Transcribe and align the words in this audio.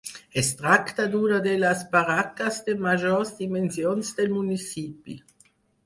Es 0.41 0.47
tracta 0.61 1.05
d'una 1.15 1.37
de 1.47 1.53
les 1.65 1.83
barraques 1.93 2.59
de 2.71 2.77
majors 2.89 3.37
dimensions 3.45 4.13
del 4.23 4.37
municipi. 4.41 5.23